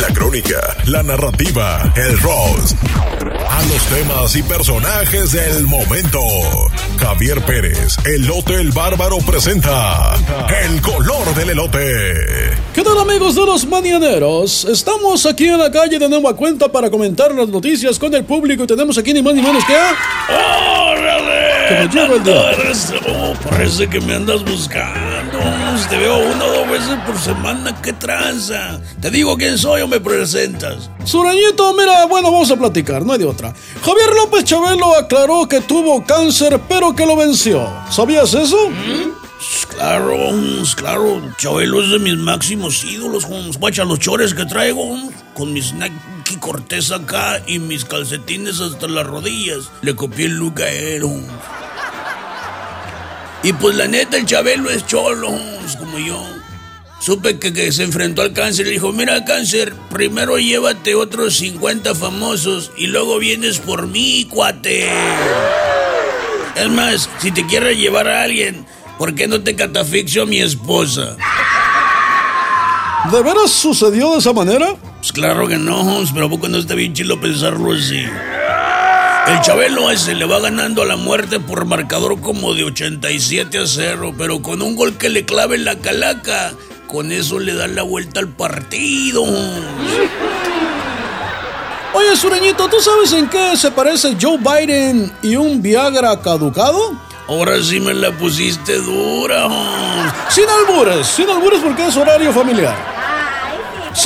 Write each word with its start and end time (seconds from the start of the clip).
la 0.00 0.08
crónica, 0.12 0.76
la 0.86 1.02
narrativa, 1.02 1.92
el 1.96 2.18
roast. 2.18 2.76
A 3.48 3.62
los 3.62 3.82
temas 3.84 4.36
y 4.36 4.42
personajes 4.42 5.32
del 5.32 5.66
momento. 5.66 6.20
Javier 6.98 7.42
Pérez, 7.44 7.96
Elote 8.04 8.54
el 8.54 8.72
Bárbaro 8.72 9.18
presenta 9.18 10.14
El 10.62 10.80
color 10.82 11.34
del 11.34 11.50
elote. 11.50 12.14
¿Qué 12.74 12.82
tal 12.82 12.98
amigos 12.98 13.34
de 13.34 13.46
los 13.46 13.66
mañaneros? 13.66 14.64
Estamos 14.66 15.24
aquí 15.26 15.46
en 15.46 15.58
la 15.58 15.70
calle 15.70 15.98
de 15.98 16.08
nueva 16.08 16.34
cuenta 16.34 16.70
para 16.70 16.90
comentar 16.90 17.34
las 17.34 17.48
noticias 17.48 17.98
con 17.98 18.14
el 18.14 18.24
público 18.24 18.64
y 18.64 18.66
tenemos 18.66 18.98
aquí 18.98 19.12
ni 19.12 19.22
más 19.22 19.34
ni 19.34 19.42
menos 19.42 19.64
que 19.64 19.74
a... 19.74 20.92
¡Órale! 20.92 21.45
Que 21.68 21.74
me 21.74 21.88
lleva 21.88 22.14
el 22.14 22.22
diablo. 22.24 22.56
Oh, 23.08 23.34
parece 23.48 23.88
que 23.88 24.00
me 24.00 24.14
andas 24.14 24.44
buscando. 24.44 25.38
Te 25.88 25.96
veo 25.96 26.18
una 26.18 26.44
o 26.44 26.52
dos 26.52 26.70
veces 26.70 26.98
por 27.06 27.18
semana. 27.18 27.80
¿Qué 27.82 27.92
tranza? 27.92 28.80
Te 29.00 29.10
digo 29.10 29.36
quién 29.36 29.58
soy 29.58 29.82
o 29.82 29.88
me 29.88 30.00
presentas. 30.00 30.90
Surañito, 31.04 31.74
mira, 31.74 32.06
bueno, 32.06 32.30
vamos 32.30 32.50
a 32.50 32.56
platicar, 32.56 33.04
no 33.04 33.12
hay 33.12 33.18
de 33.18 33.24
otra. 33.26 33.52
Javier 33.82 34.10
López 34.14 34.44
Chabelo 34.44 34.96
aclaró 34.96 35.46
que 35.48 35.60
tuvo 35.60 36.04
cáncer, 36.04 36.60
pero 36.68 36.94
que 36.94 37.06
lo 37.06 37.16
venció. 37.16 37.68
¿Sabías 37.90 38.34
eso? 38.34 38.56
Pues 38.68 39.66
Claro, 39.76 40.16
pues 40.58 40.74
claro. 40.74 41.20
Chabelo 41.36 41.82
es 41.82 41.90
de 41.90 41.98
mis 41.98 42.16
máximos 42.16 42.82
ídolos. 42.84 43.26
Guacha 43.58 43.84
los 43.84 43.98
chores 43.98 44.34
que 44.34 44.46
traigo. 44.46 44.96
Con 45.34 45.52
mis 45.52 45.74
Nike 45.74 46.40
Cortez 46.40 46.90
acá 46.90 47.42
y 47.46 47.58
mis 47.58 47.84
calcetines 47.84 48.60
hasta 48.60 48.88
las 48.88 49.06
rodillas. 49.06 49.70
Le 49.82 49.94
copié 49.94 50.26
el 50.26 50.36
look 50.36 50.62
a 50.62 50.70
él. 50.70 51.02
Y 53.46 53.52
pues 53.52 53.76
la 53.76 53.86
neta, 53.86 54.16
el 54.16 54.26
Chabelo 54.26 54.70
es 54.70 54.84
cholo, 54.86 55.28
Holmes, 55.28 55.76
como 55.76 56.00
yo. 56.00 56.20
Supe 56.98 57.38
que, 57.38 57.52
que 57.52 57.70
se 57.70 57.84
enfrentó 57.84 58.22
al 58.22 58.32
cáncer 58.32 58.66
y 58.66 58.70
dijo, 58.70 58.92
mira 58.92 59.24
cáncer, 59.24 59.72
primero 59.88 60.36
llévate 60.36 60.96
otros 60.96 61.36
50 61.36 61.94
famosos 61.94 62.72
y 62.76 62.88
luego 62.88 63.20
vienes 63.20 63.60
por 63.60 63.86
mí, 63.86 64.26
cuate. 64.28 64.88
Es 66.56 66.68
más, 66.70 67.08
si 67.20 67.30
te 67.30 67.46
quieres 67.46 67.78
llevar 67.78 68.08
a 68.08 68.24
alguien, 68.24 68.66
¿por 68.98 69.14
qué 69.14 69.28
no 69.28 69.40
te 69.40 69.54
catafixio 69.54 70.24
a 70.24 70.26
mi 70.26 70.40
esposa? 70.40 71.16
¿De 73.12 73.22
veras 73.22 73.52
sucedió 73.52 74.14
de 74.14 74.18
esa 74.18 74.32
manera? 74.32 74.74
Pues 74.98 75.12
claro 75.12 75.46
que 75.46 75.56
no, 75.56 75.82
Holmes, 75.82 76.10
pero 76.12 76.26
¿a 76.26 76.30
poco 76.30 76.48
no 76.48 76.58
está 76.58 76.74
bien 76.74 76.94
chilo 76.94 77.20
pensarlo 77.20 77.74
así? 77.74 78.06
El 79.26 79.40
Chabelo 79.40 79.90
ese 79.90 80.14
le 80.14 80.24
va 80.24 80.38
ganando 80.38 80.82
a 80.82 80.86
la 80.86 80.94
muerte 80.94 81.40
por 81.40 81.64
marcador 81.64 82.20
como 82.20 82.54
de 82.54 82.62
87 82.62 83.58
a 83.58 83.66
0, 83.66 84.14
pero 84.16 84.40
con 84.40 84.62
un 84.62 84.76
gol 84.76 84.96
que 84.96 85.08
le 85.08 85.24
clave 85.24 85.56
en 85.56 85.64
la 85.64 85.76
calaca, 85.76 86.52
con 86.86 87.10
eso 87.10 87.40
le 87.40 87.54
da 87.54 87.66
la 87.66 87.82
vuelta 87.82 88.20
al 88.20 88.28
partido. 88.28 89.24
Oye, 91.92 92.16
Sureñito, 92.16 92.68
¿tú 92.68 92.80
sabes 92.80 93.12
en 93.14 93.28
qué 93.28 93.56
se 93.56 93.72
parece 93.72 94.16
Joe 94.20 94.38
Biden 94.38 95.12
y 95.22 95.34
un 95.34 95.60
Viagra 95.60 96.22
caducado? 96.22 96.96
Ahora 97.26 97.60
sí 97.60 97.80
me 97.80 97.94
la 97.94 98.12
pusiste 98.12 98.78
dura. 98.78 99.48
Sin 100.28 100.44
albures, 100.48 101.04
sin 101.04 101.28
albures 101.28 101.60
porque 101.60 101.88
es 101.88 101.96
horario 101.96 102.32
familiar. 102.32 102.95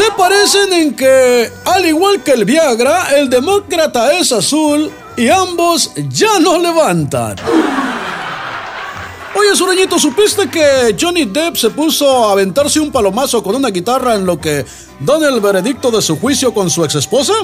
Se 0.01 0.11
parecen 0.12 0.73
en 0.73 0.97
que, 0.97 1.53
al 1.67 1.84
igual 1.84 2.23
que 2.23 2.31
el 2.31 2.47
Viagra, 2.47 3.19
el 3.19 3.29
demócrata 3.29 4.19
es 4.19 4.33
azul 4.33 4.91
y 5.15 5.29
ambos 5.29 5.93
ya 6.09 6.39
no 6.39 6.59
levantan. 6.59 7.37
Oye, 9.34 9.55
Sureñito, 9.55 9.98
¿supiste 9.98 10.48
que 10.48 10.97
Johnny 10.98 11.27
Depp 11.27 11.56
se 11.56 11.69
puso 11.69 12.25
a 12.25 12.33
aventarse 12.33 12.81
un 12.81 12.91
palomazo 12.91 13.43
con 13.43 13.56
una 13.56 13.69
guitarra 13.69 14.15
en 14.15 14.25
lo 14.25 14.41
que 14.41 14.65
dan 15.01 15.23
el 15.23 15.39
veredicto 15.39 15.91
de 15.91 16.01
su 16.01 16.19
juicio 16.19 16.55
con 16.55 16.71
su 16.71 16.83
exesposa? 16.83 17.34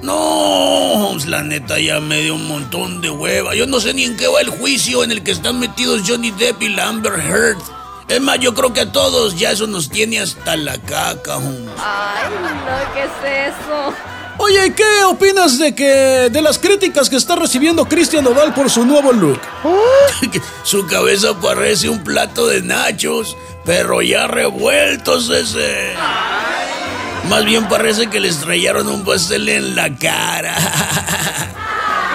No, 0.00 1.08
Holmes, 1.08 1.26
la 1.26 1.42
neta 1.42 1.80
ya 1.80 1.98
me 1.98 2.20
dio 2.20 2.36
un 2.36 2.46
montón 2.46 3.00
de 3.00 3.10
hueva. 3.10 3.52
Yo 3.56 3.66
no 3.66 3.80
sé 3.80 3.94
ni 3.94 4.04
en 4.04 4.16
qué 4.16 4.28
va 4.28 4.40
el 4.40 4.50
juicio 4.50 5.02
en 5.02 5.10
el 5.10 5.24
que 5.24 5.32
están 5.32 5.58
metidos 5.58 6.02
Johnny 6.06 6.30
Depp 6.30 6.62
y 6.62 6.68
la 6.68 6.88
Amber 6.88 7.14
Heard. 7.14 7.83
Es 8.14 8.20
más, 8.20 8.38
yo 8.38 8.54
creo 8.54 8.72
que 8.72 8.82
a 8.82 8.92
todos 8.92 9.36
ya 9.36 9.50
eso 9.50 9.66
nos 9.66 9.88
tiene 9.88 10.20
hasta 10.20 10.56
la 10.56 10.78
caca. 10.78 11.34
Ay, 11.34 12.30
no, 12.30 12.94
¿qué 12.94 13.02
es 13.02 13.52
eso? 13.52 13.92
Oye, 14.38 14.72
¿qué 14.72 15.02
opinas 15.04 15.58
de 15.58 15.74
que 15.74 16.28
de 16.30 16.40
las 16.40 16.60
críticas 16.60 17.10
que 17.10 17.16
está 17.16 17.34
recibiendo 17.34 17.86
Cristian 17.86 18.22
Nodal 18.22 18.54
por 18.54 18.70
su 18.70 18.86
nuevo 18.86 19.12
look? 19.12 19.40
Su 20.62 20.86
cabeza 20.86 21.40
parece 21.40 21.88
un 21.88 22.04
plato 22.04 22.46
de 22.46 22.62
nachos, 22.62 23.36
pero 23.64 24.00
ya 24.00 24.28
revueltos 24.28 25.28
ese. 25.30 25.94
Más 27.28 27.44
bien 27.44 27.66
parece 27.66 28.06
que 28.06 28.20
le 28.20 28.28
estrellaron 28.28 28.86
un 28.86 29.04
pastel 29.04 29.48
en 29.48 29.74
la 29.74 29.92
cara. 29.96 30.54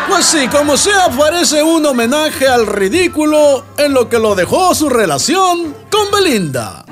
Pues 0.09 0.25
sí, 0.25 0.47
como 0.47 0.75
sea, 0.75 1.07
parece 1.09 1.61
un 1.61 1.85
homenaje 1.85 2.47
al 2.47 2.65
ridículo 2.65 3.63
en 3.77 3.93
lo 3.93 4.09
que 4.09 4.17
lo 4.17 4.33
dejó 4.33 4.73
su 4.73 4.89
relación 4.89 5.75
con 5.89 6.11
Belinda. 6.11 6.83